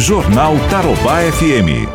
[0.00, 1.86] Jornal Tarobá FM.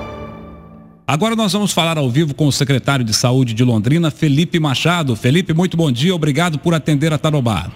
[1.07, 5.15] Agora nós vamos falar ao vivo com o secretário de Saúde de Londrina, Felipe Machado.
[5.15, 7.71] Felipe, muito bom dia, obrigado por atender a Tarobá.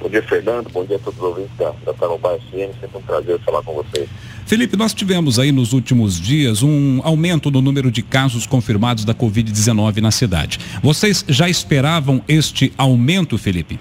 [0.00, 0.68] Bom dia, Fernando.
[0.72, 2.74] Bom dia a todos os ouvintes da, da Tarobá FM.
[2.80, 4.08] Sempre um prazer falar com vocês.
[4.46, 9.14] Felipe, nós tivemos aí nos últimos dias um aumento no número de casos confirmados da
[9.14, 10.58] Covid-19 na cidade.
[10.82, 13.78] Vocês já esperavam este aumento, Felipe?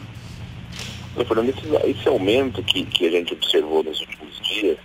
[1.15, 4.77] Fernando, esse, esse aumento que, que a gente observou nos últimos dias,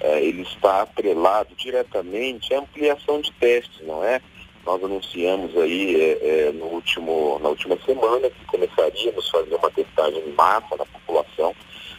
[0.00, 4.20] é, ele está atrelado diretamente à ampliação de testes, não é?
[4.64, 9.70] Nós anunciamos aí é, é, no último, na última semana que começaríamos a fazer uma
[9.70, 11.54] testagem em massa na população,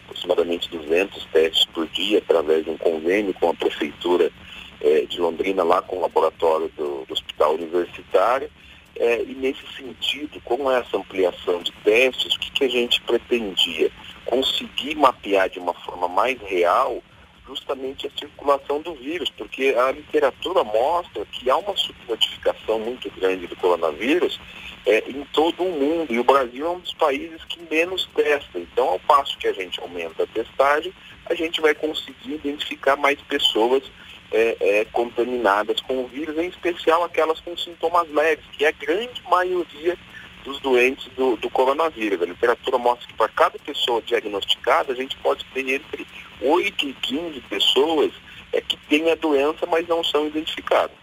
[0.06, 4.32] aproximadamente 200 testes por dia, através de um convênio com a Prefeitura
[4.80, 8.50] é, de Londrina, lá com o laboratório do, do Hospital Universitário.
[8.96, 13.90] É, e nesse sentido, com essa ampliação de testes, o que, que a gente pretendia?
[14.26, 17.02] Conseguir mapear de uma forma mais real
[17.52, 23.46] justamente a circulação do vírus, porque a literatura mostra que há uma subnotificação muito grande
[23.48, 24.40] do coronavírus
[24.86, 28.58] é, em todo o mundo, e o Brasil é um dos países que menos testa.
[28.58, 30.94] Então, ao passo que a gente aumenta a testagem,
[31.26, 33.84] a gente vai conseguir identificar mais pessoas
[34.32, 38.72] é, é, contaminadas com o vírus, em especial aquelas com sintomas leves, que é a
[38.72, 39.98] grande maioria
[40.44, 42.22] dos doentes do, do coronavírus.
[42.22, 46.08] A literatura mostra que para cada pessoa diagnosticada, a gente pode ter entre
[46.42, 48.12] 8 e 15 pessoas
[48.54, 51.02] é, que têm a doença, mas não são identificadas.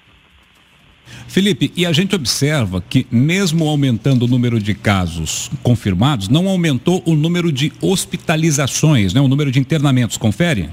[1.27, 7.03] Felipe, e a gente observa que mesmo aumentando o número de casos confirmados, não aumentou
[7.07, 9.21] o número de hospitalizações, né?
[9.21, 10.71] o número de internamentos, confere?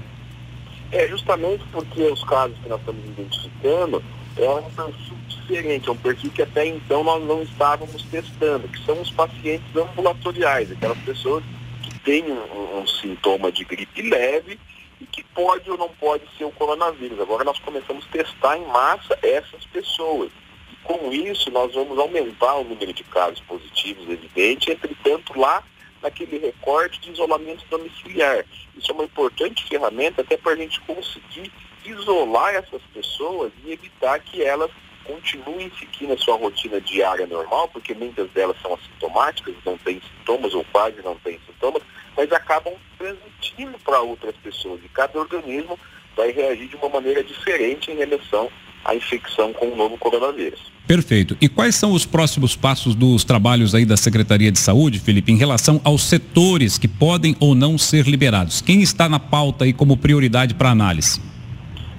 [0.92, 4.04] É justamente porque os casos que nós estamos identificando
[4.38, 8.84] é um perfil diferente, é um perfil que até então nós não estávamos testando, que
[8.86, 11.65] são os pacientes ambulatoriais, aquelas pessoas que
[12.06, 14.58] têm um, um sintoma de gripe leve
[15.02, 17.20] e que pode ou não pode ser o coronavírus.
[17.20, 20.32] Agora nós começamos a testar em massa essas pessoas.
[20.72, 25.64] E com isso nós vamos aumentar o número de casos positivos, evidente, entretanto lá
[26.02, 28.46] naquele recorte de isolamento domiciliar.
[28.78, 31.52] Isso é uma importante ferramenta até para a gente conseguir
[31.84, 34.72] isolar essas pessoas e evitar que elas
[35.06, 40.54] continuem seguindo a sua rotina diária normal, porque muitas delas são assintomáticas, não têm sintomas
[40.54, 41.82] ou quase não têm sintomas,
[42.16, 44.82] mas acabam transmitindo para outras pessoas.
[44.84, 45.80] E cada organismo
[46.16, 48.50] vai reagir de uma maneira diferente em relação
[48.84, 50.72] à infecção com o novo coronavírus.
[50.88, 51.36] Perfeito.
[51.42, 55.38] E quais são os próximos passos dos trabalhos aí da Secretaria de Saúde, Felipe, em
[55.38, 58.62] relação aos setores que podem ou não ser liberados?
[58.62, 61.20] Quem está na pauta aí como prioridade para análise?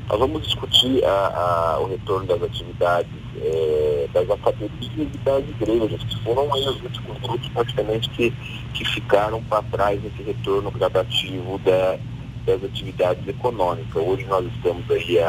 [0.08, 3.10] Nós vamos discutir a, a, o retorno das atividades
[3.42, 8.32] é, das academias e das igrejas, que foram aí os últimos grupos praticamente que,
[8.72, 11.98] que ficaram para trás nesse retorno gradativo da,
[12.46, 14.02] das atividades econômicas.
[14.02, 15.28] Hoje nós estamos aí a,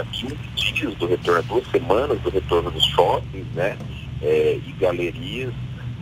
[0.00, 0.36] a 15
[0.74, 3.76] dias do retorno, duas semanas do retorno dos shoppings né,
[4.22, 5.52] é, e galerias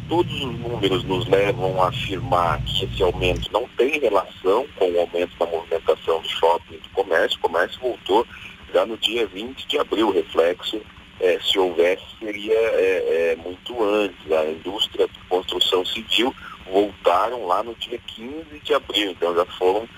[0.08, 5.00] todos os números nos levam a afirmar que esse aumento não tem relação com o
[5.00, 7.38] aumento da movimentação do shopping e do comércio.
[7.38, 8.26] O comércio voltou
[8.72, 10.10] já no dia 20 de abril.
[10.10, 10.80] Reflexo,
[11.20, 14.32] é, se houvesse, seria é, é, muito antes.
[14.32, 16.34] A indústria de construção civil
[16.72, 19.88] voltaram lá no dia 15 de abril, então já foram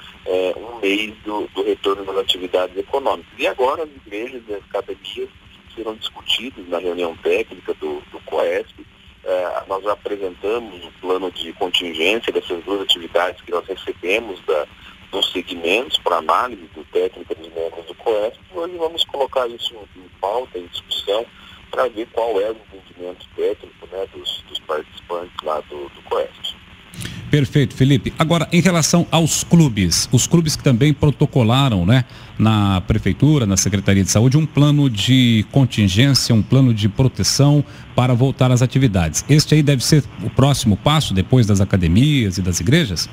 [0.56, 3.32] um mês do, do, retorno das atividades econômicas.
[3.38, 5.28] E agora as igrejas e as academias
[5.74, 8.86] serão discutidas na reunião técnica do, do COESP
[9.22, 9.94] é, nós já
[10.30, 14.66] apresentamos o plano de contingência dessas duas atividades que nós recebemos da,
[15.10, 19.74] dos segmentos para análise do técnico dos membros do COESP e hoje vamos colocar isso
[19.96, 21.26] em pauta, em discussão,
[21.70, 26.29] para ver qual é o entendimento técnico né, dos, dos participantes lá do, do COESP.
[27.30, 28.12] Perfeito, Felipe.
[28.18, 32.04] Agora, em relação aos clubes, os clubes que também protocolaram, né,
[32.36, 37.64] na prefeitura, na Secretaria de Saúde, um plano de contingência, um plano de proteção
[37.94, 39.24] para voltar às atividades.
[39.28, 43.08] Este aí deve ser o próximo passo depois das academias e das igrejas?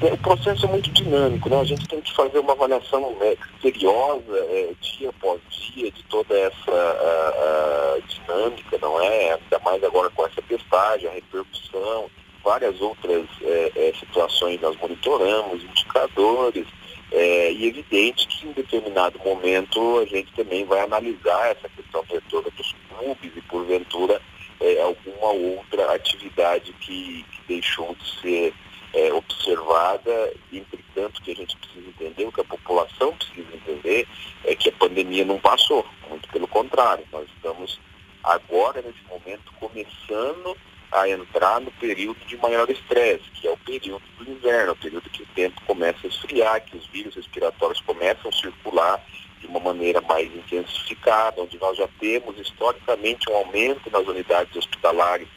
[0.00, 1.60] O processo é muito dinâmico, né?
[1.60, 6.34] A gente tem que fazer uma avaliação né, criteriosa, é, dia após dia, de toda
[6.34, 9.32] essa a, a dinâmica, não é?
[9.32, 12.08] Ainda mais agora com essa testagem, a repercussão,
[12.48, 16.66] várias outras é, é, situações nós monitoramos, indicadores,
[17.12, 22.50] é, e evidente que em determinado momento a gente também vai analisar essa questão toda
[22.50, 24.20] dos clubes e porventura
[24.60, 28.54] é, alguma outra atividade que, que deixou de ser
[28.94, 34.08] é, observada, entretanto que a gente precisa entender, o que a população precisa entender
[34.44, 37.78] é que a pandemia não passou, muito pelo contrário, nós estamos
[38.24, 40.56] agora nesse momento começando
[40.92, 45.10] a entrar no período de maior estresse, que é o período do inverno, o período
[45.10, 49.04] que tempo começa a esfriar, que os vírus respiratórios começam a circular
[49.40, 55.28] de uma maneira mais intensificada, onde nós já temos historicamente um aumento nas unidades hospitalares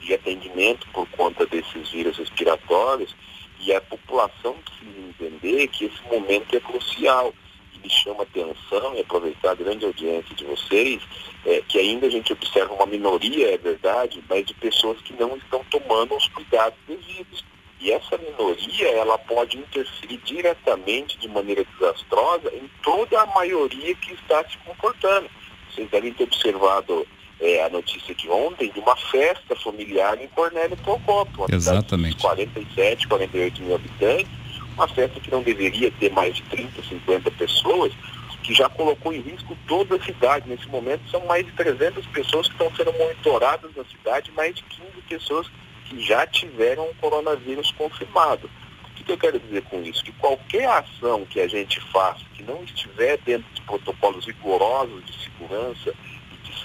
[0.00, 3.14] de atendimento por conta desses vírus respiratórios,
[3.60, 7.34] e a população precisa entender que esse momento é crucial.
[7.82, 11.02] Me chama atenção e aproveitar a grande audiência de vocês,
[11.46, 15.36] é, que ainda a gente observa uma minoria, é verdade, mas de pessoas que não
[15.36, 17.44] estão tomando os cuidados devidos.
[17.80, 24.12] E essa minoria, ela pode interferir diretamente, de maneira desastrosa, em toda a maioria que
[24.12, 25.30] está se comportando.
[25.70, 27.06] Vocês devem ter observado
[27.40, 32.16] é, a notícia de ontem de uma festa familiar em Cornélio Procópio, Exatamente.
[32.16, 34.39] de 47, 48 mil habitantes,
[34.74, 37.92] uma festa que não deveria ter mais de 30, 50 pessoas,
[38.42, 40.48] que já colocou em risco toda a cidade.
[40.48, 44.62] Nesse momento são mais de 300 pessoas que estão sendo monitoradas na cidade, mais de
[44.62, 45.50] 15 pessoas
[45.86, 48.50] que já tiveram o coronavírus confirmado.
[48.88, 50.04] O que eu quero dizer com isso?
[50.04, 55.24] Que qualquer ação que a gente faça que não estiver dentro de protocolos rigorosos de
[55.24, 55.94] segurança,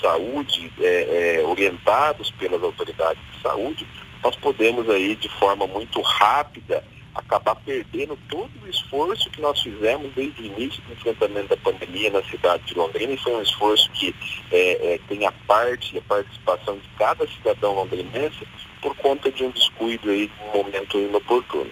[0.06, 3.88] saúde, é, é, orientados pelas autoridades de saúde,
[4.24, 6.84] nós podemos aí de forma muito rápida
[7.16, 12.12] acabar perdendo todo o esforço que nós fizemos desde o início do enfrentamento da pandemia
[12.12, 14.14] na cidade de Londrina e foi um esforço que
[14.52, 18.46] é, é, tem a parte e a participação de cada cidadão londrinense
[18.82, 21.72] por conta de um descuido aí um momento inoportuno.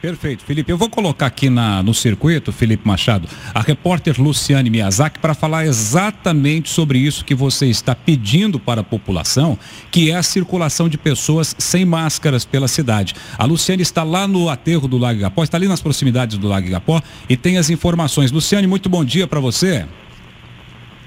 [0.00, 0.70] Perfeito, Felipe.
[0.70, 5.66] Eu vou colocar aqui na, no circuito, Felipe Machado, a repórter Luciane Miyazaki para falar
[5.66, 9.58] exatamente sobre isso que você está pedindo para a população,
[9.90, 13.14] que é a circulação de pessoas sem máscaras pela cidade.
[13.38, 16.66] A Luciane está lá no aterro do Lago Igapó, está ali nas proximidades do Lago
[16.66, 18.30] Igapó e tem as informações.
[18.30, 19.86] Luciane, muito bom dia para você.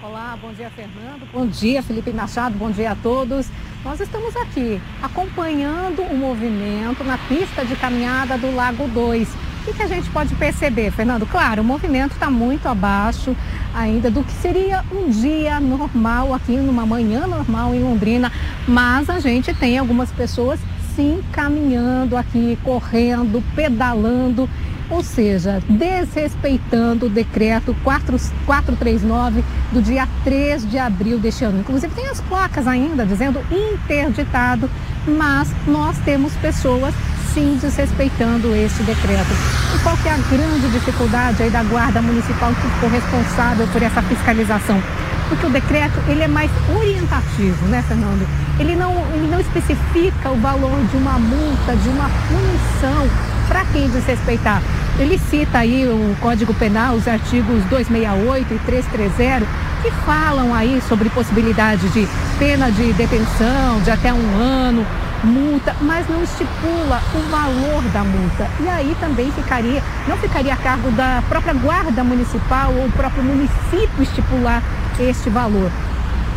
[0.02, 1.28] Olá, bom dia, Fernando.
[1.32, 2.58] Bom dia, Felipe Machado.
[2.58, 3.48] Bom dia a todos.
[3.84, 9.30] Nós estamos aqui acompanhando o movimento na pista de caminhada do Lago 2.
[9.68, 11.26] O que a gente pode perceber, Fernando?
[11.26, 13.34] Claro, o movimento está muito abaixo
[13.74, 18.30] ainda do que seria um dia normal aqui, numa manhã normal em Londrina,
[18.68, 20.60] mas a gente tem algumas pessoas
[20.94, 24.50] sim caminhando aqui, correndo, pedalando
[24.90, 31.60] ou seja, desrespeitando o decreto 439 do dia 3 de abril deste ano.
[31.60, 34.70] Inclusive tem as placas ainda dizendo interditado,
[35.08, 36.94] mas nós temos pessoas
[37.34, 39.30] sim desrespeitando este decreto.
[39.76, 43.82] E qual que é a grande dificuldade aí da Guarda Municipal que ficou responsável por
[43.84, 44.82] essa fiscalização?
[45.30, 48.28] Porque o decreto ele é mais orientativo, né, Fernando?
[48.60, 53.08] Ele não, ele não especifica o valor de uma multa, de uma punição
[53.48, 54.62] para quem desrespeitar.
[55.00, 59.48] Ele cita aí o Código Penal, os artigos 268 e 330,
[59.82, 62.06] que falam aí sobre possibilidade de
[62.38, 64.86] pena de detenção de até um ano,
[65.24, 68.46] multa, mas não estipula o valor da multa.
[68.60, 73.24] E aí também ficaria, não ficaria a cargo da própria guarda municipal ou o próprio
[73.24, 74.62] município estipular
[75.00, 75.72] este valor.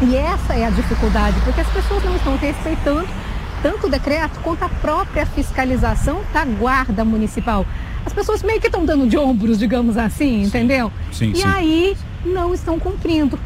[0.03, 3.09] E essa é a dificuldade, porque as pessoas não estão respeitando
[3.61, 7.67] tanto o decreto quanto a própria fiscalização da guarda municipal.
[8.05, 10.91] As pessoas meio que estão dando de ombros, digamos assim, entendeu?
[11.13, 11.45] Sim, e sim.
[11.45, 13.39] aí não estão cumprindo.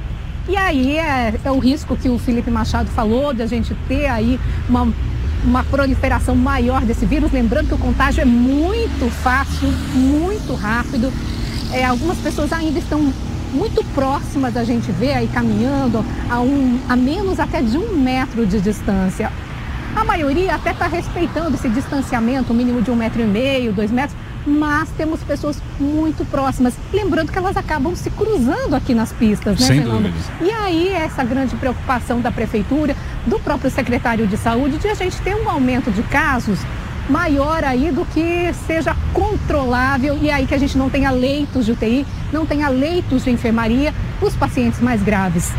[0.48, 4.06] E aí é, é, o risco que o Felipe Machado falou de a gente ter
[4.06, 4.38] aí
[4.68, 4.88] uma,
[5.44, 7.32] uma proliferação maior desse vírus.
[7.32, 11.12] Lembrando que o contágio é muito fácil, muito rápido.
[11.72, 13.12] É, algumas pessoas ainda estão
[13.52, 18.46] muito próximas da gente ver aí caminhando a, um, a menos até de um metro
[18.46, 19.32] de distância.
[19.96, 23.90] A maioria até está respeitando esse distanciamento, um mínimo de um metro e meio, dois
[23.90, 24.16] metros,
[24.46, 26.74] mas temos pessoas muito próximas.
[26.92, 30.04] Lembrando que elas acabam se cruzando aqui nas pistas, né, Sem Fernando?
[30.04, 30.30] dúvidas.
[30.40, 32.94] E aí essa grande preocupação da prefeitura,
[33.26, 36.58] do próprio secretário de saúde, de a gente ter um aumento de casos
[37.08, 41.72] maior aí do que seja controlável e aí que a gente não tenha leitos de
[41.72, 45.52] UTI, não tenha leitos de enfermaria para os pacientes mais graves.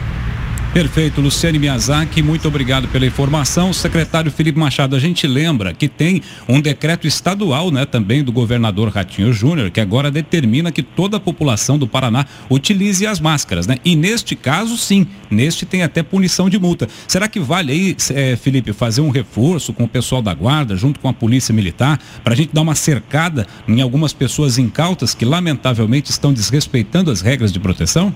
[0.78, 3.74] Perfeito, Luciane Miyazaki, muito obrigado pela informação.
[3.74, 8.90] Secretário Felipe Machado, a gente lembra que tem um decreto estadual, né, também do governador
[8.90, 13.78] Ratinho Júnior, que agora determina que toda a população do Paraná utilize as máscaras, né?
[13.84, 16.88] E neste caso, sim, neste tem até punição de multa.
[17.08, 21.00] Será que vale aí, é, Felipe, fazer um reforço com o pessoal da guarda, junto
[21.00, 25.26] com a polícia militar, para a gente dar uma cercada em algumas pessoas incautas que
[25.26, 28.14] lamentavelmente estão desrespeitando as regras de proteção?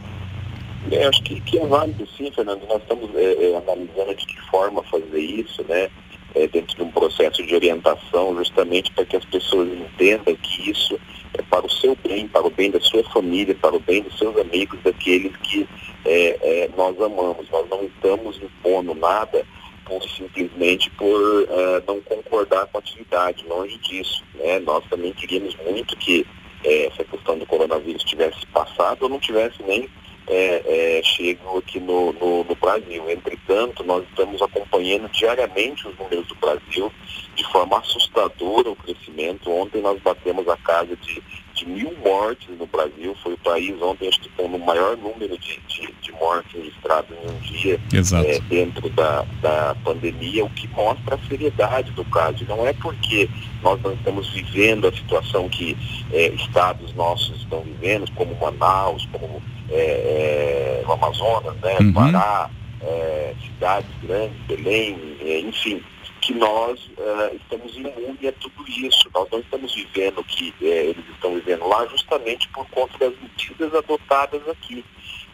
[0.90, 2.66] É, acho que, que é válido sim, Fernando.
[2.68, 5.90] Nós estamos é, é, analisando de que forma fazer isso, né?
[6.34, 10.98] É, dentro de um processo de orientação, justamente para que as pessoas entendam que isso
[11.34, 14.18] é para o seu bem, para o bem da sua família, para o bem dos
[14.18, 15.68] seus amigos, daqueles que
[16.06, 17.50] é, é, nós amamos.
[17.50, 19.46] Nós não estamos impondo nada
[19.86, 24.24] por simplesmente por uh, não concordar com a atividade, longe disso.
[24.36, 24.60] Né?
[24.60, 26.26] Nós também queríamos muito que
[26.64, 29.90] essa questão do coronavírus tivesse passado ou não tivesse nem
[30.28, 33.10] é, é, chego aqui no, no, no, Brasil.
[33.10, 36.92] Entretanto, nós estamos acompanhando diariamente os números do Brasil
[37.36, 39.52] de forma assustadora o crescimento.
[39.52, 41.22] Ontem nós batemos a casa de,
[41.62, 43.16] de mil mortes no Brasil.
[43.22, 47.10] Foi o país ontem, acho que com o maior número de, de, de mortes registradas
[47.12, 47.80] em um dia
[48.26, 52.44] é, dentro da, da pandemia, o que mostra a seriedade do caso.
[52.48, 53.30] Não é porque
[53.62, 55.78] nós não estamos vivendo a situação que
[56.12, 61.94] é, estados nossos estão vivendo, como Manaus, como é, é, o Amazonas, né, uhum.
[61.94, 62.50] Pará,
[62.82, 65.82] é, cidades grandes, Belém, é, enfim,
[66.22, 69.10] que nós uh, estamos imunes a tudo isso.
[69.14, 73.20] Nós não estamos vivendo o que é, eles estão vivendo lá justamente por conta das
[73.20, 74.86] medidas adotadas aqui.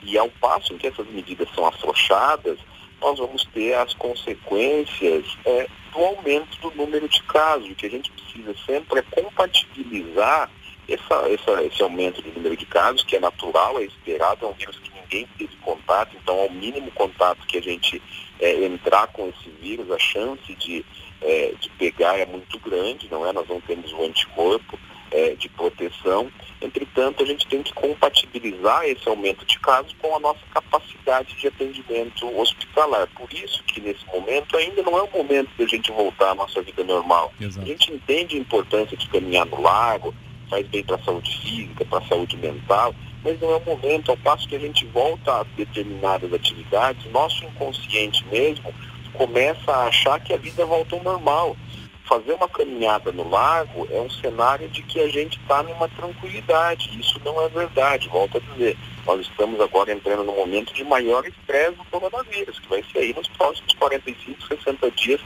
[0.03, 2.57] E ao passo que essas medidas são afrouxadas,
[3.01, 7.69] nós vamos ter as consequências é, do aumento do número de casos.
[7.69, 10.49] O que a gente precisa sempre é compatibilizar
[10.87, 14.53] essa, essa, esse aumento do número de casos, que é natural, é esperado, é um
[14.53, 18.01] vírus que ninguém teve contato, então ao mínimo contato que a gente
[18.39, 20.85] é, entrar com esse vírus, a chance de,
[21.21, 23.33] é, de pegar é muito grande, não é?
[23.33, 24.79] Nós não temos o anticorpo
[25.11, 26.29] é, de proteção.
[26.61, 31.47] Entretanto, a gente tem que compatibilizar esse aumento de casos com a nossa capacidade de
[31.47, 33.07] atendimento hospitalar.
[33.15, 36.35] Por isso que nesse momento ainda não é o momento de a gente voltar à
[36.35, 37.31] nossa vida normal.
[37.39, 37.65] Exato.
[37.65, 40.13] A gente entende a importância de caminhar no lago,
[40.49, 44.11] faz bem para a saúde física, para a saúde mental, mas não é o momento,
[44.11, 48.73] ao passo que a gente volta a determinadas atividades, nosso inconsciente mesmo
[49.13, 51.57] começa a achar que a vida volta ao normal.
[52.05, 56.97] Fazer uma caminhada no lago é um cenário de que a gente está numa tranquilidade.
[56.97, 58.77] Isso não é verdade, volto a dizer.
[59.05, 63.13] Nós estamos agora entrando no momento de maior estresse do coronavírus, que vai ser aí
[63.13, 65.21] nos próximos 45, 60 dias,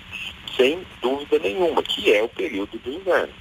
[0.57, 3.33] sem dúvida nenhuma, que é o período do inverno.